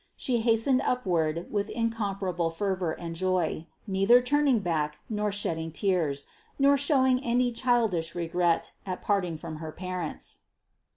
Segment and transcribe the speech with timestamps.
[0.15, 6.25] She hastened upward with incomparable fer vor and joy, neither turning back, nor shedding tears,
[6.57, 10.39] nor showing any childish regret at parting from her parents.